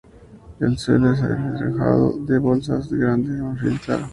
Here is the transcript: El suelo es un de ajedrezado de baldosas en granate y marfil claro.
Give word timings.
El 0.59 0.79
suelo 0.79 1.13
es 1.13 1.19
un 1.19 1.27
de 1.27 1.33
ajedrezado 1.35 2.17
de 2.25 2.39
baldosas 2.39 2.91
en 2.91 2.99
granate 3.01 3.29
y 3.37 3.41
marfil 3.43 3.79
claro. 3.79 4.09